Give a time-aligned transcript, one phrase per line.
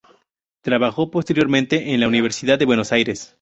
[0.63, 3.29] Trabajó posteriormente en la Universidad de Buenos Aires.